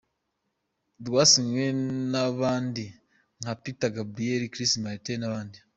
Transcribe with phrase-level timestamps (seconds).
[1.05, 1.65] Rwasinywe
[2.11, 2.85] n'abandi
[3.39, 5.57] nka Peter Gabriel, Chris Martin, n'abandi.